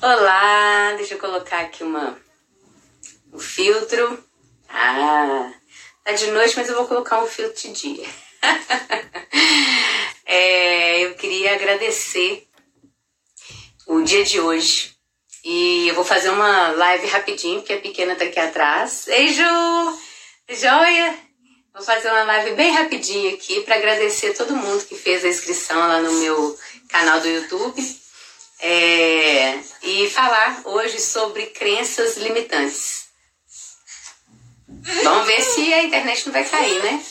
Olá, 0.00 0.94
deixa 0.96 1.14
eu 1.14 1.18
colocar 1.18 1.58
aqui 1.58 1.82
uma 1.82 2.16
um 3.32 3.38
filtro. 3.40 4.24
Ah, 4.68 5.52
tá 6.04 6.12
de 6.12 6.28
noite, 6.28 6.54
mas 6.56 6.68
eu 6.68 6.76
vou 6.76 6.86
colocar 6.86 7.20
um 7.20 7.26
filtro 7.26 7.60
de 7.60 7.72
dia. 7.72 8.06
é, 10.24 11.00
eu 11.00 11.14
queria 11.14 11.52
agradecer 11.54 12.46
o 13.88 14.00
dia 14.02 14.22
de 14.22 14.38
hoje. 14.38 14.96
E 15.44 15.88
eu 15.88 15.96
vou 15.96 16.04
fazer 16.04 16.30
uma 16.30 16.68
live 16.68 17.08
rapidinho, 17.08 17.58
porque 17.58 17.72
a 17.72 17.80
pequena 17.80 18.14
tá 18.14 18.24
aqui 18.24 18.38
atrás. 18.38 19.08
Ei, 19.08 19.32
Ju! 19.32 19.42
Joia! 20.48 21.18
Vou 21.74 21.82
fazer 21.82 22.08
uma 22.08 22.22
live 22.22 22.54
bem 22.54 22.70
rapidinho 22.70 23.34
aqui 23.34 23.62
para 23.62 23.74
agradecer 23.74 24.32
todo 24.34 24.54
mundo 24.54 24.84
que 24.84 24.94
fez 24.94 25.24
a 25.24 25.28
inscrição 25.28 25.76
lá 25.76 26.00
no 26.00 26.12
meu 26.12 26.56
canal 26.88 27.20
do 27.20 27.26
YouTube 27.26 28.07
é, 28.60 29.58
e 29.82 30.10
falar 30.10 30.62
hoje 30.64 31.00
sobre 31.00 31.46
crenças 31.46 32.16
limitantes. 32.16 33.08
Vamos 35.02 35.26
ver 35.26 35.42
se 35.42 35.72
a 35.72 35.82
internet 35.82 36.26
não 36.26 36.32
vai 36.32 36.44
cair, 36.44 36.82
né? 36.82 37.04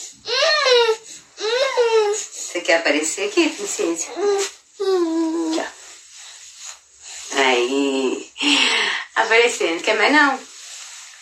Você 2.13 2.61
quer 2.61 2.77
aparecer 2.77 3.27
aqui, 3.27 3.49
princesa? 3.49 4.07
Aqui, 4.11 5.63
Aí. 7.31 8.31
Aparecendo. 9.15 9.83
Quer 9.83 9.97
mais 9.97 10.13
não? 10.13 10.39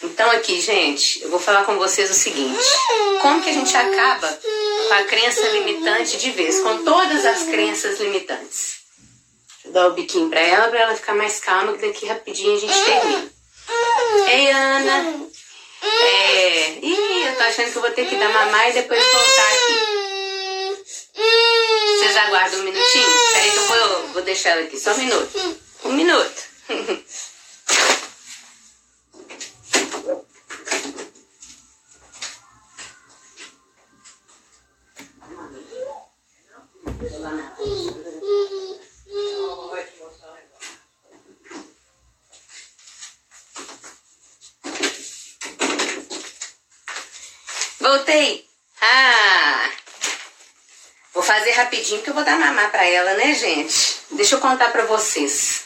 Então 0.04 0.30
aqui, 0.32 0.60
gente, 0.62 1.24
eu 1.24 1.30
vou 1.30 1.40
falar 1.40 1.66
com 1.66 1.78
vocês 1.78 2.10
o 2.12 2.14
seguinte. 2.14 2.60
Como 3.22 3.42
que 3.42 3.50
a 3.50 3.54
gente 3.54 3.76
acaba 3.76 4.28
com 4.88 4.94
a 4.94 5.04
crença 5.04 5.42
limitante 5.50 6.18
de 6.18 6.32
vez? 6.32 6.60
Com 6.60 6.84
todas 6.84 7.26
as 7.26 7.44
crenças 7.44 8.00
limitantes 8.00 8.75
dar 9.68 9.88
o 9.88 9.94
biquinho 9.94 10.30
pra 10.30 10.40
ela, 10.40 10.68
pra 10.68 10.82
ela 10.82 10.96
ficar 10.96 11.13
mais 11.13 11.40
calma, 11.40 11.74
que 11.74 11.85
daqui 11.85 12.05
rapidinho 12.05 12.55
a 12.55 12.60
gente 12.60 12.85
termina. 12.85 13.32
Ei, 14.32 14.52
Ana. 14.52 15.27
É. 15.84 16.80
Ih, 16.82 17.27
eu 17.27 17.35
tô 17.35 17.44
achando 17.44 17.71
que 17.71 17.77
eu 17.77 17.82
vou 17.82 17.91
ter 17.91 18.08
que 18.08 18.16
dar 18.16 18.30
mamar 18.30 18.70
e 18.70 18.74
depois 18.74 19.04
voltar 19.04 19.54
aqui. 19.54 19.96
Vocês 21.98 22.16
aguardam 22.18 22.60
um 22.60 22.63
minutinho? 22.63 23.08
Peraí 23.34 23.52
que 23.52 23.58
eu 23.58 23.68
vou, 23.68 24.08
vou 24.13 24.21
deixar 24.21 24.52
ela 24.52 24.62
aqui. 24.62 24.80
Só 24.80 24.91
um 24.93 24.98
minuto. 24.98 25.60
Um 25.86 25.93
minuto. 25.93 26.43
Voltei. 47.86 48.44
Ah! 48.82 49.70
Vou 51.14 51.22
fazer 51.22 51.52
rapidinho 51.52 52.02
que 52.02 52.10
eu 52.10 52.16
vou 52.16 52.24
dar 52.24 52.40
mamar 52.40 52.72
para 52.72 52.84
ela, 52.84 53.14
né, 53.14 53.36
gente? 53.36 53.98
Deixa 54.10 54.34
eu 54.34 54.40
contar 54.40 54.72
para 54.72 54.86
vocês 54.86 55.62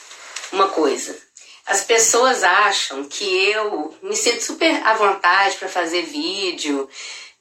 uma 0.51 0.67
coisa. 0.67 1.17
As 1.65 1.85
pessoas 1.85 2.43
acham 2.43 3.05
que 3.05 3.23
eu 3.51 3.97
me 4.03 4.17
sinto 4.17 4.43
super 4.43 4.85
à 4.85 4.95
vontade 4.95 5.55
para 5.55 5.69
fazer 5.69 6.01
vídeo, 6.07 6.89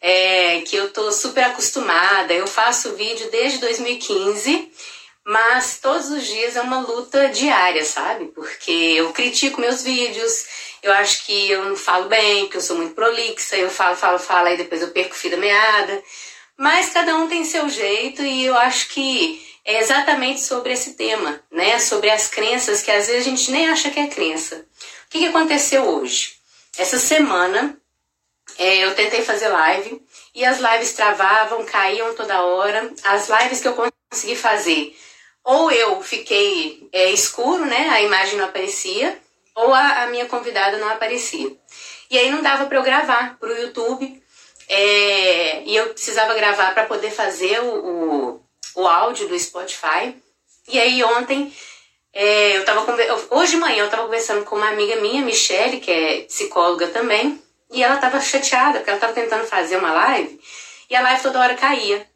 é, 0.01 0.61
que 0.61 0.77
eu 0.77 0.93
tô 0.93 1.11
super 1.11 1.43
acostumada. 1.47 2.33
Eu 2.33 2.47
faço 2.47 2.95
vídeo 2.95 3.29
desde 3.33 3.59
2015, 3.59 4.73
mas 5.29 5.79
todos 5.79 6.09
os 6.09 6.27
dias 6.27 6.57
é 6.57 6.63
uma 6.63 6.81
luta 6.81 7.29
diária, 7.29 7.85
sabe? 7.85 8.29
Porque 8.29 8.73
eu 8.73 9.13
critico 9.13 9.61
meus 9.61 9.83
vídeos, 9.83 10.47
eu 10.83 10.91
acho 10.91 11.27
que 11.27 11.51
eu 11.51 11.67
não 11.67 11.77
falo 11.77 12.09
bem, 12.09 12.45
porque 12.45 12.57
eu 12.57 12.63
sou 12.63 12.79
muito 12.79 12.95
prolixa, 12.95 13.55
eu 13.55 13.69
falo, 13.69 13.95
falo, 13.95 14.19
falo, 14.19 14.49
aí 14.49 14.57
depois 14.57 14.81
eu 14.81 14.89
perco 14.89 15.15
o 15.15 15.19
fio 15.19 15.31
da 15.31 15.37
meada. 15.37 16.03
Mas 16.57 16.89
cada 16.95 17.15
um 17.15 17.29
tem 17.29 17.45
seu 17.45 17.69
jeito 17.69 18.23
e 18.23 18.47
eu 18.47 18.57
acho 18.57 18.89
que 18.89 19.47
é 19.67 19.81
exatamente 19.81 20.41
sobre 20.41 20.73
esse 20.73 20.95
tema, 20.95 21.39
né? 21.53 21.79
Sobre 21.79 22.09
as 22.09 22.29
crenças 22.29 22.81
que 22.81 22.91
às 22.91 23.07
vezes 23.07 23.27
a 23.27 23.31
gente 23.31 23.51
nem 23.51 23.69
acha 23.69 23.91
que 23.91 24.01
é 24.01 24.07
crença. 24.07 24.57
O 24.57 25.11
que, 25.11 25.19
que 25.19 25.27
aconteceu 25.27 25.85
hoje? 25.85 26.37
Essa 26.79 26.99
semana 26.99 27.79
é, 28.57 28.79
eu 28.79 28.95
tentei 28.95 29.21
fazer 29.23 29.49
live 29.49 30.01
e 30.35 30.43
as 30.43 30.59
lives 30.59 30.95
travavam, 30.95 31.67
caíam 31.67 32.15
toda 32.15 32.43
hora. 32.43 32.91
As 33.05 33.29
lives 33.29 33.61
que 33.61 33.69
eu 33.69 33.93
consegui 34.11 34.35
fazer, 34.35 34.97
ou 35.45 35.71
eu 35.71 36.03
fiquei 36.03 36.89
é, 36.93 37.11
escuro, 37.11 37.65
né? 37.65 37.89
A 37.91 38.03
imagem 38.03 38.37
não 38.37 38.45
aparecia, 38.45 39.19
ou 39.55 39.73
a, 39.73 40.05
a 40.05 40.07
minha 40.09 40.27
convidada 40.27 40.79
não 40.79 40.89
aparecia. 40.89 41.51
E 42.11 42.19
aí 42.19 42.31
não 42.31 42.43
dava 42.43 42.67
para 42.67 42.79
eu 42.79 42.83
gravar 42.83 43.37
para 43.39 43.49
o 43.49 43.59
YouTube. 43.59 44.23
É, 44.69 45.63
e 45.65 45.75
eu 45.75 45.89
precisava 45.89 46.35
gravar 46.35 46.75
para 46.75 46.85
poder 46.85 47.11
fazer 47.11 47.59
o, 47.61 47.75
o, 48.35 48.43
o, 48.77 48.87
áudio 48.87 49.27
do 49.27 49.39
Spotify. 49.39 50.15
E 50.69 50.79
aí 50.79 51.03
ontem, 51.03 51.53
é, 52.13 52.59
eu 52.59 52.65
tava 52.67 52.85
hoje 53.31 53.53
de 53.53 53.57
manhã 53.57 53.79
eu 53.79 53.85
estava 53.87 54.05
conversando 54.05 54.45
com 54.45 54.57
uma 54.57 54.69
amiga 54.69 54.97
minha, 54.97 55.23
Michelle, 55.23 55.81
que 55.81 55.91
é 55.91 56.21
psicóloga 56.23 56.89
também, 56.89 57.43
e 57.73 57.83
ela 57.83 57.95
estava 57.95 58.21
chateada, 58.21 58.79
porque 58.79 58.91
ela 58.91 58.99
estava 58.99 59.15
tentando 59.15 59.47
fazer 59.47 59.79
uma 59.79 59.93
live, 59.93 60.39
e 60.91 60.95
a 60.95 61.01
live 61.01 61.23
toda 61.23 61.41
hora 61.41 61.55
caía. 61.55 62.07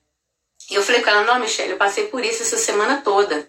E 0.72 0.74
eu 0.74 0.82
falei 0.82 1.02
com 1.02 1.10
ela, 1.10 1.24
não, 1.24 1.38
Michelle, 1.38 1.72
eu 1.72 1.76
passei 1.76 2.06
por 2.06 2.24
isso 2.24 2.42
essa 2.42 2.56
semana 2.56 3.02
toda. 3.02 3.46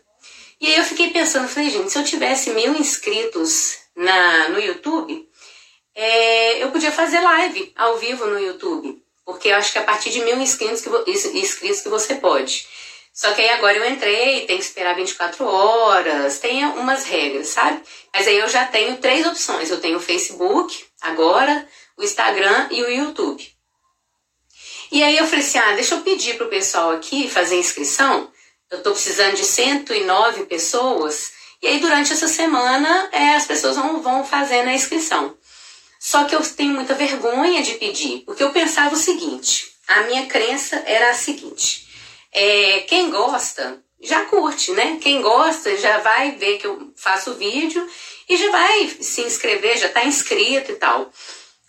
E 0.60 0.68
aí 0.68 0.76
eu 0.76 0.84
fiquei 0.84 1.10
pensando, 1.10 1.48
falei, 1.48 1.70
gente, 1.70 1.90
se 1.90 1.98
eu 1.98 2.04
tivesse 2.04 2.50
mil 2.50 2.76
inscritos 2.76 3.78
na, 3.96 4.50
no 4.50 4.60
YouTube, 4.60 5.26
é, 5.96 6.62
eu 6.62 6.70
podia 6.72 6.92
fazer 6.92 7.22
live 7.22 7.72
ao 7.78 7.98
vivo 7.98 8.26
no 8.26 8.38
YouTube. 8.38 9.02
Porque 9.24 9.48
eu 9.48 9.56
acho 9.56 9.72
que 9.72 9.80
a 9.80 9.84
partir 9.84 10.10
de 10.10 10.20
mil 10.20 10.38
inscritos 10.42 10.82
que, 10.82 10.90
inscritos 11.40 11.80
que 11.80 11.88
você 11.88 12.16
pode. 12.16 12.68
Só 13.14 13.32
que 13.32 13.40
aí 13.40 13.52
agora 13.52 13.78
eu 13.78 13.90
entrei, 13.90 14.46
tem 14.46 14.58
que 14.58 14.64
esperar 14.66 14.94
24 14.94 15.46
horas, 15.46 16.40
tem 16.40 16.66
umas 16.66 17.06
regras, 17.06 17.48
sabe? 17.48 17.82
Mas 18.14 18.28
aí 18.28 18.38
eu 18.38 18.50
já 18.50 18.66
tenho 18.66 18.98
três 18.98 19.26
opções. 19.26 19.70
Eu 19.70 19.80
tenho 19.80 19.96
o 19.96 20.02
Facebook, 20.02 20.84
agora, 21.00 21.66
o 21.96 22.04
Instagram 22.04 22.68
e 22.70 22.84
o 22.84 22.90
YouTube. 22.90 23.53
E 24.94 25.04
aí 25.04 25.18
eu 25.18 25.26
falei 25.26 25.44
assim, 25.44 25.58
ah, 25.58 25.74
deixa 25.74 25.96
eu 25.96 26.02
pedir 26.02 26.38
pro 26.38 26.48
pessoal 26.48 26.92
aqui 26.92 27.28
fazer 27.28 27.60
inscrição. 27.60 28.32
Eu 28.72 28.82
tô 28.82 28.92
precisando 28.92 29.36
de 29.36 29.44
109 29.44 30.46
pessoas 30.46 31.34
e 31.64 31.68
aí, 31.68 31.80
durante 31.80 32.12
essa 32.12 32.28
semana, 32.28 33.08
é, 33.14 33.36
as 33.36 33.46
pessoas 33.46 33.78
vão, 33.78 34.02
vão 34.02 34.26
fazendo 34.26 34.68
a 34.68 34.74
inscrição. 34.74 35.34
Só 35.98 36.26
que 36.26 36.36
eu 36.36 36.42
tenho 36.42 36.74
muita 36.74 36.94
vergonha 36.94 37.64
de 37.64 37.76
pedir, 37.76 38.20
porque 38.26 38.44
eu 38.44 38.52
pensava 38.52 38.94
o 38.94 38.98
seguinte: 38.98 39.72
a 39.88 40.02
minha 40.02 40.26
crença 40.26 40.84
era 40.86 41.12
a 41.12 41.14
seguinte: 41.14 41.88
é, 42.34 42.82
quem 42.82 43.10
gosta 43.10 43.82
já 44.02 44.26
curte, 44.26 44.74
né? 44.74 44.98
Quem 45.02 45.22
gosta 45.22 45.78
já 45.78 46.00
vai 46.00 46.32
ver 46.32 46.58
que 46.58 46.68
eu 46.68 46.92
faço 46.98 47.36
vídeo 47.36 47.88
e 48.28 48.36
já 48.36 48.52
vai 48.52 48.90
se 49.00 49.22
inscrever, 49.22 49.78
já 49.78 49.88
está 49.88 50.04
inscrito 50.04 50.70
e 50.70 50.76
tal. 50.76 51.10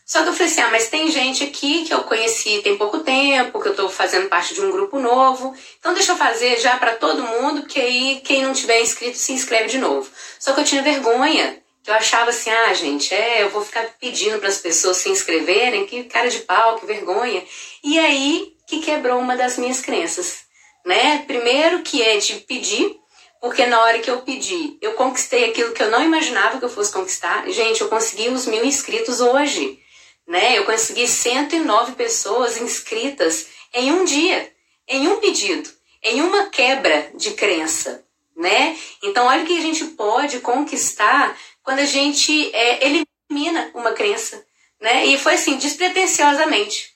Só 0.05 0.23
que 0.23 0.29
eu 0.29 0.33
falei 0.33 0.53
assim: 0.53 0.61
ah, 0.61 0.71
mas 0.71 0.89
tem 0.89 1.11
gente 1.11 1.43
aqui 1.43 1.85
que 1.85 1.95
eu 1.95 2.03
conheci 2.05 2.61
tem 2.63 2.77
pouco 2.77 3.01
tempo, 3.01 3.61
que 3.61 3.69
eu 3.69 3.73
estou 3.73 3.89
fazendo 3.89 4.29
parte 4.29 4.53
de 4.53 4.61
um 4.61 4.71
grupo 4.71 4.99
novo. 4.99 5.55
Então 5.79 5.95
deixa 5.95 6.13
eu 6.13 6.17
fazer 6.17 6.61
já 6.61 6.77
para 6.77 6.97
todo 6.97 7.23
mundo, 7.23 7.63
porque 7.63 7.81
aí 7.81 8.21
quem 8.23 8.43
não 8.43 8.53
tiver 8.53 8.81
inscrito 8.83 9.17
se 9.17 9.33
inscreve 9.33 9.69
de 9.69 9.79
novo. 9.79 10.09
Só 10.39 10.53
que 10.53 10.61
eu 10.61 10.65
tinha 10.65 10.83
vergonha. 10.83 11.63
Eu 11.87 11.95
achava 11.95 12.31
assim: 12.31 12.51
ah, 12.51 12.75
gente, 12.75 13.15
é, 13.15 13.43
eu 13.43 13.51
vou 13.51 13.65
ficar 13.65 13.83
pedindo 13.99 14.39
para 14.39 14.49
as 14.49 14.59
pessoas 14.59 14.99
se 14.99 15.09
inscreverem, 15.09 15.87
que 15.87 16.05
cara 16.05 16.29
de 16.29 16.41
pau, 16.41 16.79
que 16.79 16.87
vergonha. 16.87 17.43
E 17.83 17.99
aí 17.99 18.55
que 18.67 18.81
quebrou 18.81 19.19
uma 19.19 19.37
das 19.37 19.57
minhas 19.57 19.81
crenças, 19.81 20.41
né? 20.85 21.25
Primeiro 21.27 21.83
que 21.83 22.03
é 22.03 22.17
de 22.19 22.35
pedir, 22.41 22.99
porque 23.41 23.67
na 23.67 23.81
hora 23.83 23.99
que 23.99 24.11
eu 24.11 24.23
pedi, 24.23 24.79
eu 24.81 24.93
conquistei 24.93 25.47
aquilo 25.47 25.73
que 25.73 25.83
eu 25.83 25.91
não 25.91 26.03
imaginava 26.03 26.59
que 26.59 26.65
eu 26.65 26.71
fosse 26.71 26.93
conquistar. 26.93 27.49
Gente, 27.50 27.81
eu 27.81 27.89
consegui 27.89 28.29
os 28.29 28.47
mil 28.47 28.65
inscritos 28.65 29.21
hoje 29.21 29.79
né? 30.26 30.59
Eu 30.59 30.65
consegui 30.65 31.06
109 31.06 31.93
pessoas 31.93 32.56
inscritas 32.56 33.49
em 33.73 33.93
um 33.93 34.05
dia, 34.05 34.53
em 34.88 35.09
um 35.09 35.19
pedido, 35.19 35.71
em 36.03 36.21
uma 36.23 36.47
quebra 36.47 37.11
de 37.15 37.32
crença, 37.32 38.05
né? 38.37 38.76
Então, 39.03 39.26
olha 39.26 39.43
o 39.43 39.47
que 39.47 39.59
a 39.59 39.62
gente 39.62 39.85
pode 39.87 40.41
conquistar 40.41 41.37
quando 41.62 41.79
a 41.79 41.87
gente 41.87 42.55
é, 42.55 42.87
elimina 42.87 43.71
uma 43.75 43.93
crença, 43.93 44.44
né? 44.81 45.06
E 45.06 45.19
foi 45.19 45.35
assim, 45.35 45.56
despretensiosamente. 45.56 46.93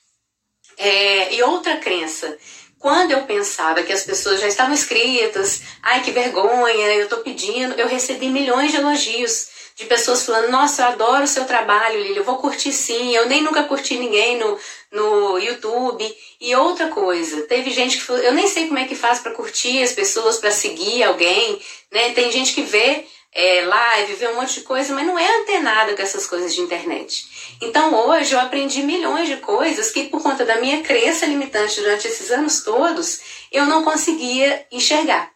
É, 0.77 1.33
e 1.33 1.43
outra 1.43 1.77
crença, 1.77 2.37
quando 2.79 3.11
eu 3.11 3.23
pensava 3.23 3.83
que 3.83 3.91
as 3.91 4.03
pessoas 4.03 4.39
já 4.39 4.47
estavam 4.47 4.73
inscritas, 4.73 5.61
ai 5.83 6.01
que 6.01 6.11
vergonha, 6.11 6.93
eu 6.95 7.09
tô 7.09 7.17
pedindo, 7.17 7.75
eu 7.75 7.87
recebi 7.87 8.29
milhões 8.29 8.71
de 8.71 8.77
elogios 8.77 9.59
de 9.75 9.85
pessoas 9.85 10.25
falando, 10.25 10.49
nossa, 10.49 10.81
eu 10.81 10.87
adoro 10.87 11.23
o 11.23 11.27
seu 11.27 11.45
trabalho, 11.45 12.01
Lili, 12.01 12.17
eu 12.17 12.23
vou 12.25 12.37
curtir 12.37 12.73
sim, 12.73 13.15
eu 13.15 13.27
nem 13.27 13.41
nunca 13.41 13.63
curti 13.63 13.97
ninguém 13.97 14.37
no, 14.37 14.59
no 14.91 15.39
YouTube. 15.39 16.05
E 16.41 16.53
outra 16.53 16.89
coisa, 16.89 17.43
teve 17.43 17.71
gente 17.71 17.95
que 17.95 18.03
falou, 18.03 18.21
eu 18.21 18.33
nem 18.33 18.45
sei 18.45 18.67
como 18.67 18.77
é 18.77 18.85
que 18.85 18.95
faz 18.95 19.19
para 19.19 19.31
curtir 19.31 19.81
as 19.81 19.93
pessoas, 19.93 20.37
para 20.37 20.51
seguir 20.51 21.03
alguém, 21.03 21.61
né? 21.89 22.11
Tem 22.11 22.29
gente 22.29 22.53
que 22.53 22.61
vê 22.61 23.05
é, 23.33 23.61
live, 23.61 24.13
vê 24.15 24.27
um 24.29 24.35
monte 24.35 24.55
de 24.55 24.61
coisa, 24.61 24.93
mas 24.93 25.05
não 25.05 25.17
é 25.17 25.41
antenada 25.41 25.95
com 25.95 26.01
essas 26.01 26.25
coisas 26.25 26.53
de 26.53 26.61
internet. 26.61 27.57
Então 27.61 27.93
hoje 28.07 28.33
eu 28.33 28.39
aprendi 28.39 28.81
milhões 28.81 29.27
de 29.27 29.37
coisas 29.37 29.91
que 29.91 30.05
por 30.05 30.21
conta 30.21 30.45
da 30.45 30.59
minha 30.59 30.81
crença 30.81 31.25
limitante 31.25 31.79
durante 31.79 32.07
esses 32.07 32.31
anos 32.31 32.61
todos, 32.63 33.21
eu 33.51 33.65
não 33.65 33.83
conseguia 33.83 34.65
enxergar. 34.71 35.31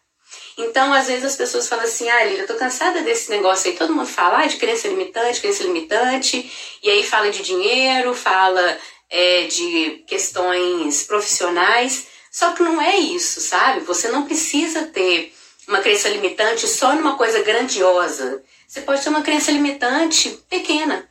Então, 0.56 0.92
às 0.92 1.08
vezes 1.08 1.24
as 1.24 1.36
pessoas 1.36 1.68
falam 1.68 1.84
assim: 1.84 2.08
ah, 2.08 2.24
Lila, 2.24 2.42
eu 2.42 2.46
tô 2.46 2.54
cansada 2.54 3.02
desse 3.02 3.30
negócio 3.30 3.70
aí. 3.70 3.76
Todo 3.76 3.92
mundo 3.92 4.06
fala 4.06 4.38
ah, 4.38 4.46
de 4.46 4.56
crença 4.56 4.86
limitante, 4.86 5.40
crença 5.40 5.64
limitante, 5.64 6.78
e 6.82 6.90
aí 6.90 7.02
fala 7.02 7.30
de 7.30 7.42
dinheiro, 7.42 8.14
fala 8.14 8.78
é, 9.10 9.42
de 9.44 10.04
questões 10.06 11.02
profissionais. 11.04 12.06
Só 12.30 12.52
que 12.52 12.62
não 12.62 12.80
é 12.80 12.96
isso, 12.96 13.40
sabe? 13.40 13.80
Você 13.80 14.08
não 14.08 14.24
precisa 14.24 14.86
ter 14.86 15.32
uma 15.68 15.80
crença 15.80 16.08
limitante 16.08 16.66
só 16.68 16.94
numa 16.94 17.16
coisa 17.16 17.42
grandiosa. 17.42 18.42
Você 18.66 18.80
pode 18.82 19.02
ter 19.02 19.08
uma 19.08 19.22
crença 19.22 19.50
limitante 19.50 20.30
pequena. 20.48 21.08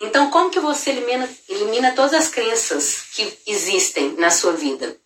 Então, 0.00 0.30
como 0.30 0.50
que 0.50 0.60
você 0.60 0.90
elimina, 0.90 1.28
elimina 1.48 1.92
todas 1.92 2.14
as 2.14 2.28
crenças 2.28 3.06
que 3.12 3.38
existem 3.46 4.14
na 4.16 4.30
sua 4.30 4.52
vida? 4.52 4.96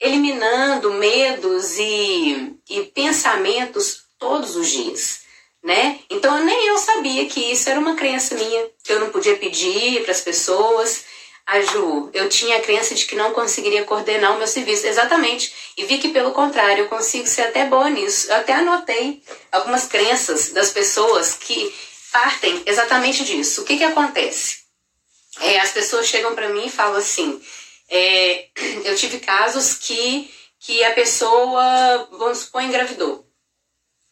Eliminando 0.00 0.92
medos 0.94 1.78
e, 1.78 2.56
e 2.68 2.82
pensamentos 2.86 4.04
todos 4.18 4.56
os 4.56 4.68
dias, 4.68 5.20
né? 5.62 6.00
Então, 6.08 6.42
nem 6.44 6.68
eu 6.68 6.78
sabia 6.78 7.26
que 7.26 7.52
isso 7.52 7.68
era 7.68 7.78
uma 7.78 7.94
crença 7.94 8.34
minha, 8.34 8.70
que 8.82 8.92
eu 8.92 9.00
não 9.00 9.10
podia 9.10 9.36
pedir 9.36 10.02
para 10.02 10.12
as 10.12 10.20
pessoas, 10.22 11.04
a 11.46 11.60
Ju, 11.60 12.10
eu 12.12 12.28
tinha 12.28 12.58
a 12.58 12.60
crença 12.60 12.94
de 12.94 13.06
que 13.06 13.16
não 13.16 13.32
conseguiria 13.32 13.84
coordenar 13.84 14.34
o 14.34 14.38
meu 14.38 14.46
serviço. 14.46 14.86
Exatamente. 14.86 15.52
E 15.76 15.84
vi 15.84 15.98
que, 15.98 16.10
pelo 16.10 16.32
contrário, 16.32 16.84
eu 16.84 16.88
consigo 16.88 17.26
ser 17.26 17.42
até 17.42 17.66
boa 17.66 17.90
nisso. 17.90 18.30
Eu 18.30 18.36
até 18.36 18.54
anotei 18.54 19.22
algumas 19.50 19.86
crenças 19.86 20.50
das 20.52 20.70
pessoas 20.70 21.34
que 21.34 21.74
partem 22.12 22.62
exatamente 22.66 23.24
disso. 23.24 23.62
O 23.62 23.64
que, 23.64 23.78
que 23.78 23.84
acontece? 23.84 24.60
É, 25.40 25.58
as 25.60 25.70
pessoas 25.70 26.06
chegam 26.06 26.34
para 26.34 26.48
mim 26.50 26.66
e 26.66 26.70
falam 26.70 26.96
assim: 26.96 27.40
é, 27.88 28.48
eu 28.84 28.94
tive 28.94 29.18
casos 29.18 29.74
que, 29.74 30.32
que 30.60 30.84
a 30.84 30.92
pessoa, 30.92 32.08
vamos 32.12 32.38
supor, 32.38 32.62
engravidou. 32.62 33.26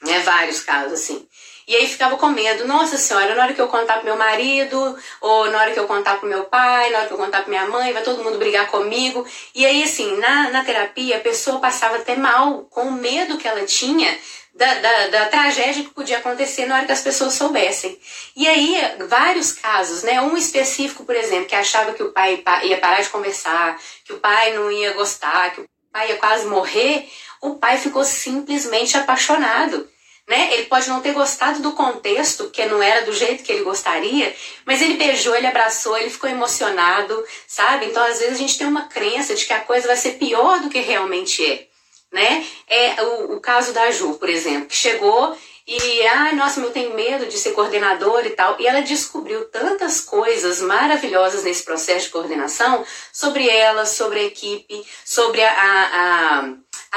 Né, 0.02 0.20
vários 0.20 0.60
casos 0.60 0.92
assim. 0.92 1.26
E 1.68 1.76
aí 1.76 1.86
ficava 1.86 2.16
com 2.16 2.28
medo, 2.28 2.66
nossa 2.66 2.96
senhora, 2.96 3.34
na 3.34 3.42
hora 3.42 3.52
que 3.52 3.60
eu 3.60 3.68
contar 3.68 3.96
pro 3.96 4.06
meu 4.06 4.16
marido, 4.16 4.98
ou 5.20 5.50
na 5.50 5.60
hora 5.60 5.70
que 5.70 5.78
eu 5.78 5.86
contar 5.86 6.16
pro 6.18 6.26
meu 6.26 6.44
pai, 6.44 6.88
na 6.88 7.00
hora 7.00 7.06
que 7.06 7.12
eu 7.12 7.18
contar 7.18 7.42
pro 7.42 7.50
minha 7.50 7.66
mãe, 7.66 7.92
vai 7.92 8.02
todo 8.02 8.24
mundo 8.24 8.38
brigar 8.38 8.68
comigo. 8.68 9.26
E 9.54 9.66
aí, 9.66 9.82
assim, 9.82 10.16
na, 10.16 10.48
na 10.48 10.64
terapia, 10.64 11.18
a 11.18 11.20
pessoa 11.20 11.60
passava 11.60 11.96
até 11.96 12.16
mal, 12.16 12.62
com 12.70 12.84
o 12.84 12.92
medo 12.92 13.36
que 13.36 13.46
ela 13.46 13.66
tinha 13.66 14.18
da, 14.54 14.74
da, 14.74 15.06
da, 15.08 15.26
tragédia 15.26 15.84
que 15.84 15.90
podia 15.90 16.16
acontecer 16.16 16.64
na 16.64 16.76
hora 16.76 16.86
que 16.86 16.92
as 16.92 17.02
pessoas 17.02 17.34
soubessem. 17.34 18.00
E 18.34 18.48
aí, 18.48 18.80
vários 19.06 19.52
casos, 19.52 20.02
né? 20.02 20.22
Um 20.22 20.38
específico, 20.38 21.04
por 21.04 21.14
exemplo, 21.14 21.48
que 21.48 21.54
achava 21.54 21.92
que 21.92 22.02
o 22.02 22.12
pai 22.12 22.42
ia 22.62 22.78
parar 22.78 23.02
de 23.02 23.10
conversar, 23.10 23.78
que 24.06 24.14
o 24.14 24.18
pai 24.18 24.54
não 24.54 24.72
ia 24.72 24.94
gostar, 24.94 25.50
que 25.50 25.60
o 25.60 25.68
pai 25.92 26.08
ia 26.08 26.16
quase 26.16 26.46
morrer, 26.46 27.06
o 27.42 27.56
pai 27.56 27.76
ficou 27.76 28.04
simplesmente 28.06 28.96
apaixonado 28.96 29.86
né? 30.28 30.52
Ele 30.52 30.64
pode 30.64 30.88
não 30.88 31.00
ter 31.00 31.12
gostado 31.12 31.60
do 31.60 31.72
contexto, 31.72 32.50
que 32.50 32.64
não 32.66 32.82
era 32.82 33.06
do 33.06 33.12
jeito 33.12 33.42
que 33.42 33.50
ele 33.50 33.64
gostaria, 33.64 34.34
mas 34.66 34.82
ele 34.82 34.94
beijou, 34.94 35.34
ele 35.34 35.46
abraçou, 35.46 35.96
ele 35.96 36.10
ficou 36.10 36.28
emocionado, 36.28 37.24
sabe? 37.46 37.86
Então, 37.86 38.02
às 38.04 38.18
vezes, 38.18 38.34
a 38.34 38.38
gente 38.38 38.58
tem 38.58 38.66
uma 38.66 38.88
crença 38.88 39.34
de 39.34 39.46
que 39.46 39.52
a 39.54 39.60
coisa 39.60 39.86
vai 39.86 39.96
ser 39.96 40.12
pior 40.12 40.60
do 40.60 40.68
que 40.68 40.80
realmente 40.80 41.44
é, 41.44 41.66
né? 42.12 42.46
É 42.68 43.02
o, 43.02 43.36
o 43.36 43.40
caso 43.40 43.72
da 43.72 43.90
Ju, 43.90 44.14
por 44.14 44.28
exemplo, 44.28 44.66
que 44.66 44.76
chegou 44.76 45.34
e, 45.68 46.06
ai, 46.06 46.34
nossa, 46.34 46.60
eu 46.60 46.70
tenho 46.70 46.94
medo 46.94 47.26
de 47.26 47.36
ser 47.36 47.52
coordenadora 47.52 48.26
e 48.26 48.30
tal. 48.30 48.56
E 48.58 48.66
ela 48.66 48.80
descobriu 48.80 49.44
tantas 49.50 50.00
coisas 50.00 50.62
maravilhosas 50.62 51.44
nesse 51.44 51.62
processo 51.62 52.06
de 52.06 52.10
coordenação 52.10 52.86
sobre 53.12 53.46
ela, 53.46 53.84
sobre 53.84 54.20
a 54.20 54.24
equipe, 54.24 54.82
sobre 55.04 55.44
a, 55.44 55.52
a, 55.52 56.38
a 56.38 56.54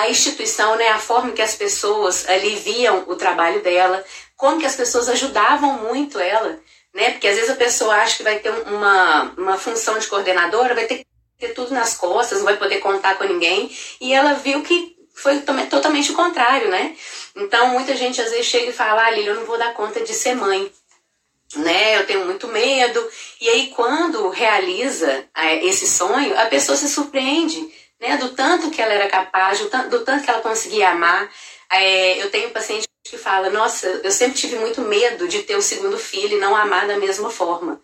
instituição, 0.09 0.75
né, 0.75 0.89
a 0.89 0.99
forma 0.99 1.33
que 1.33 1.41
as 1.41 1.55
pessoas 1.55 2.27
ali 2.27 2.55
viam 2.55 3.03
o 3.07 3.15
trabalho 3.15 3.61
dela, 3.61 4.03
como 4.37 4.59
que 4.59 4.65
as 4.65 4.75
pessoas 4.75 5.09
ajudavam 5.09 5.83
muito 5.83 6.19
ela, 6.19 6.59
né? 6.93 7.11
Porque 7.11 7.27
às 7.27 7.35
vezes 7.35 7.49
a 7.49 7.55
pessoa 7.55 7.95
acha 7.95 8.17
que 8.17 8.23
vai 8.23 8.39
ter 8.39 8.49
uma, 8.49 9.33
uma 9.37 9.57
função 9.57 9.99
de 9.99 10.07
coordenadora, 10.07 10.73
vai 10.73 10.85
ter 10.85 10.99
que 10.99 11.05
ter 11.39 11.53
tudo 11.53 11.73
nas 11.73 11.95
costas, 11.95 12.39
não 12.39 12.45
vai 12.45 12.57
poder 12.57 12.79
contar 12.79 13.17
com 13.17 13.23
ninguém. 13.23 13.69
E 13.99 14.13
ela 14.13 14.33
viu 14.33 14.61
que 14.61 14.95
foi 15.13 15.39
totalmente 15.41 16.11
o 16.11 16.15
contrário, 16.15 16.69
né? 16.69 16.95
Então, 17.35 17.67
muita 17.69 17.95
gente 17.95 18.21
às 18.21 18.31
vezes 18.31 18.45
chega 18.45 18.69
e 18.69 18.73
fala, 18.73 19.05
ah, 19.05 19.11
Lili, 19.11 19.27
eu 19.27 19.35
não 19.35 19.45
vou 19.45 19.57
dar 19.57 19.73
conta 19.73 20.01
de 20.01 20.13
ser 20.13 20.35
mãe, 20.35 20.71
né? 21.55 21.97
Eu 21.97 22.05
tenho 22.05 22.25
muito 22.25 22.47
medo. 22.47 23.09
E 23.39 23.49
aí, 23.49 23.67
quando 23.75 24.29
realiza 24.29 25.25
é, 25.35 25.65
esse 25.65 25.87
sonho, 25.87 26.39
a 26.39 26.45
pessoa 26.45 26.77
se 26.77 26.89
surpreende, 26.89 27.71
né? 28.01 28.17
Do 28.17 28.29
tanto 28.29 28.71
que 28.71 28.81
ela 28.81 28.93
era 28.93 29.07
capaz, 29.07 29.59
do 29.59 29.69
tanto, 29.69 29.89
do 29.89 30.03
tanto 30.03 30.25
que 30.25 30.29
ela 30.31 30.41
conseguia 30.41 30.89
amar. 30.89 31.31
É, 31.71 32.21
eu 32.21 32.31
tenho 32.31 32.49
paciente 32.49 32.87
que 33.03 33.17
fala, 33.17 33.49
nossa, 33.49 33.87
eu 34.03 34.11
sempre 34.11 34.37
tive 34.37 34.55
muito 34.55 34.81
medo 34.81 35.27
de 35.27 35.43
ter 35.43 35.55
o 35.55 35.61
segundo 35.61 35.97
filho 35.97 36.37
e 36.37 36.39
não 36.39 36.55
amar 36.55 36.87
da 36.87 36.97
mesma 36.97 37.29
forma. 37.29 37.81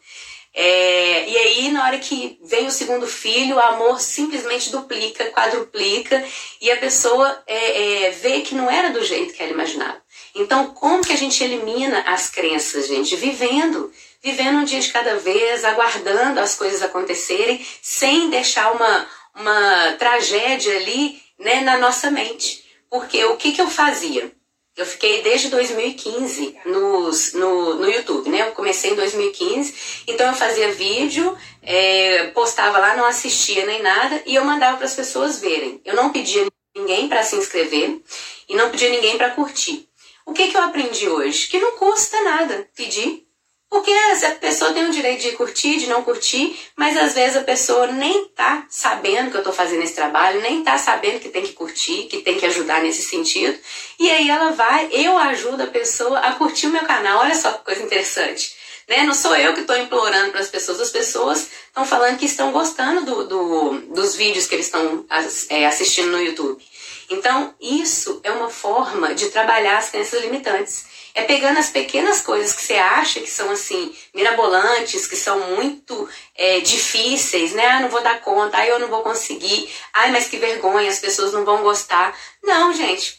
É, 0.53 1.29
e 1.29 1.37
aí, 1.37 1.71
na 1.71 1.85
hora 1.85 1.99
que 1.99 2.39
vem 2.43 2.65
o 2.65 2.71
segundo 2.71 3.05
filho, 3.05 3.57
o 3.57 3.59
amor 3.59 4.01
simplesmente 4.01 4.71
duplica, 4.71 5.25
quadruplica, 5.25 6.23
e 6.59 6.71
a 6.71 6.77
pessoa 6.77 7.43
é, 7.45 8.05
é, 8.07 8.11
vê 8.11 8.41
que 8.41 8.55
não 8.55 8.69
era 8.69 8.89
do 8.89 9.05
jeito 9.05 9.33
que 9.33 9.43
ela 9.43 9.51
imaginava. 9.51 10.01
Então, 10.33 10.73
como 10.73 11.03
que 11.03 11.13
a 11.13 11.17
gente 11.17 11.43
elimina 11.43 12.01
as 12.07 12.29
crenças, 12.29 12.87
gente? 12.87 13.15
Vivendo. 13.15 13.91
Vivendo 14.23 14.57
um 14.57 14.63
dia 14.63 14.79
de 14.79 14.91
cada 14.91 15.17
vez, 15.17 15.63
aguardando 15.63 16.39
as 16.39 16.55
coisas 16.55 16.81
acontecerem, 16.81 17.63
sem 17.81 18.31
deixar 18.31 18.71
uma, 18.71 19.07
uma 19.37 19.93
tragédia 19.93 20.75
ali 20.75 21.21
né, 21.39 21.61
na 21.61 21.77
nossa 21.77 22.09
mente. 22.11 22.65
Porque 22.89 23.23
o 23.25 23.37
que, 23.37 23.51
que 23.51 23.61
eu 23.61 23.69
fazia? 23.69 24.31
Eu 24.75 24.85
fiquei 24.85 25.23
desde 25.23 25.49
2015 25.49 26.55
nos, 26.65 27.33
no, 27.33 27.75
no 27.75 27.89
YouTube, 27.89 28.29
né? 28.29 28.47
Eu 28.47 28.51
comecei 28.51 28.91
em 28.91 28.95
2015, 28.95 30.03
então 30.07 30.27
eu 30.27 30.33
fazia 30.33 30.71
vídeo, 30.71 31.35
é, 31.63 32.27
postava 32.27 32.77
lá, 32.77 32.95
não 32.95 33.05
assistia 33.05 33.65
nem 33.65 33.81
nada, 33.81 34.21
e 34.25 34.35
eu 34.35 34.45
mandava 34.45 34.77
para 34.77 34.85
as 34.85 34.93
pessoas 34.93 35.39
verem. 35.39 35.81
Eu 35.83 35.95
não 35.95 36.11
pedia 36.11 36.45
ninguém 36.75 37.07
para 37.07 37.23
se 37.23 37.35
inscrever 37.35 37.99
e 38.47 38.56
não 38.56 38.69
pedia 38.69 38.89
ninguém 38.89 39.17
para 39.17 39.31
curtir. 39.31 39.89
O 40.25 40.31
que, 40.31 40.47
que 40.49 40.56
eu 40.56 40.61
aprendi 40.61 41.09
hoje? 41.09 41.47
Que 41.47 41.59
não 41.59 41.77
custa 41.77 42.21
nada 42.21 42.69
pedir 42.75 43.26
porque 43.69 43.92
a 43.92 44.31
pessoa 44.36 44.71
tem 44.71 44.86
o 44.86 44.92
direito 44.92 45.21
de 45.21 45.33
curtir, 45.33 45.78
de 45.78 45.88
não 45.88 46.02
curtir, 46.02 46.57
mas 46.76 46.95
às 46.95 47.14
vezes 47.14 47.36
a 47.36 47.44
pessoa 47.44 47.88
nem 47.88 48.26
tá 48.30 48.66
sabendo 48.69 49.30
que 49.30 49.38
eu 49.38 49.44
tô 49.44 49.52
fazendo 49.52 49.83
esse 49.83 49.94
trabalho, 49.94 50.42
nem 50.42 50.64
tá 50.64 50.78
sabendo 50.78 51.19
que 51.19 51.30
tem 51.30 51.44
que 51.44 51.52
curtir, 51.52 52.04
que 52.04 52.19
tem 52.19 52.40
que 52.40 52.45
ajudar 52.45 52.81
nesse 52.81 53.04
sentido. 53.04 53.57
E 54.00 54.09
aí 54.09 54.30
ela 54.30 54.52
vai, 54.52 54.90
eu 54.92 55.18
ajudo 55.18 55.64
a 55.64 55.68
pessoa 55.68 56.19
a 56.19 56.33
curtir 56.33 56.68
o 56.68 56.71
meu 56.71 56.86
canal. 56.86 57.19
Olha 57.19 57.36
só 57.36 57.52
que 57.52 57.66
coisa 57.66 57.83
interessante. 57.83 58.56
Né? 58.88 59.04
Não 59.04 59.14
sou 59.14 59.36
eu 59.36 59.54
que 59.54 59.62
estou 59.62 59.76
implorando 59.76 60.31
para 60.31 60.40
as 60.40 60.47
pessoas, 60.47 60.80
as 60.80 60.90
pessoas 60.90 61.50
estão 61.68 61.86
falando 61.86 62.18
que 62.18 62.26
estão 62.26 62.54
gostando 62.54 63.06
do, 63.06 63.28
do, 63.28 63.80
dos 63.94 64.16
vídeos 64.16 64.47
que 64.47 64.56
eles 64.56 64.68
estão 64.68 65.06
é, 65.50 65.66
assistindo 65.66 66.09
no 66.09 66.21
YouTube. 66.21 66.64
Então, 67.09 67.56
isso 67.61 68.19
é 68.23 68.31
uma 68.31 68.49
forma 68.49 69.16
de 69.16 69.30
trabalhar 69.30 69.78
as 69.78 69.90
crenças 69.90 70.21
limitantes. 70.21 70.85
É 71.16 71.23
pegando 71.23 71.57
as 71.57 71.69
pequenas 71.69 72.21
coisas 72.21 72.54
que 72.54 72.61
você 72.61 72.76
acha 72.76 73.19
que 73.19 73.30
são 73.30 73.49
assim, 73.49 73.95
mirabolantes, 74.14 75.07
que 75.07 75.16
são 75.16 75.40
muito 75.56 76.07
é, 76.35 76.59
difíceis, 76.59 77.54
né? 77.54 77.66
Ah, 77.66 77.80
não 77.80 77.90
vou 77.90 78.02
dar 78.04 78.21
conta, 78.21 78.57
ah, 78.57 78.68
eu 78.68 78.78
não 78.78 78.87
vou 78.87 79.02
conseguir, 79.02 79.73
ai, 79.94 80.11
mas 80.11 80.28
que 80.28 80.37
vergonha, 80.37 80.90
as 80.90 80.99
pessoas 80.99 81.33
não 81.33 81.44
vão 81.44 81.64
gostar. 81.64 82.16
Não, 82.44 82.73
gente. 82.73 83.17